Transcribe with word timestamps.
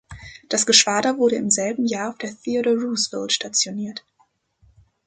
Das 0.49 0.65
Geschwader 0.65 1.19
wurde 1.19 1.35
im 1.35 1.51
selben 1.51 1.85
Jahr 1.85 2.09
auf 2.09 2.17
der 2.17 2.35
"Theodore 2.35 2.75
Roosevelt" 2.75 3.31
stationiert. 3.33 4.03